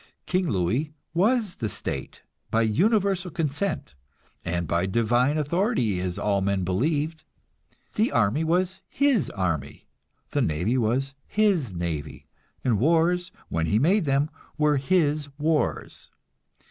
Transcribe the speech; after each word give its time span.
King 0.25 0.49
Louis 0.49 0.93
was 1.13 1.57
the 1.57 1.69
state 1.69 2.23
by 2.49 2.63
universal 2.63 3.29
consent, 3.29 3.93
and 4.43 4.67
by 4.67 4.87
divine 4.87 5.37
authority, 5.37 5.99
as 6.01 6.17
all 6.17 6.41
men 6.41 6.63
believed. 6.63 7.23
The 7.93 8.11
army 8.11 8.43
was 8.43 8.79
his 8.89 9.29
army, 9.29 9.85
the 10.31 10.41
navy 10.41 10.75
was 10.75 11.13
his 11.27 11.71
navy, 11.75 12.25
and 12.63 12.79
wars, 12.79 13.31
when 13.49 13.67
he 13.67 13.77
made 13.77 14.05
them, 14.05 14.31
were 14.57 14.77
his 14.77 15.29
wars. 15.37 16.09